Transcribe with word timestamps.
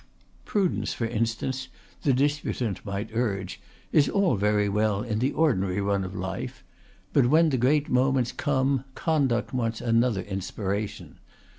Prudence, 0.45 0.93
for 0.95 1.05
instance, 1.05 1.67
the 2.01 2.11
disputant 2.11 2.83
might 2.83 3.11
urge, 3.13 3.61
is 3.91 4.09
all 4.09 4.35
very 4.35 4.67
well 4.67 5.03
in 5.03 5.19
the 5.19 5.31
ordinary 5.31 5.79
run 5.79 6.03
of 6.03 6.15
life, 6.15 6.63
but 7.13 7.27
when 7.27 7.49
the 7.49 7.57
great 7.59 7.87
moments 7.87 8.31
come 8.31 8.83
conduct 8.95 9.53
wants 9.53 9.79
another 9.79 10.21
inspiration. 10.23 11.19